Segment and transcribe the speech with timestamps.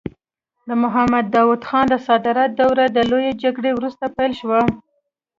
[0.67, 4.59] د محمد داود خان د صدارت دوره د لويې جرګې وروسته پیل شوه.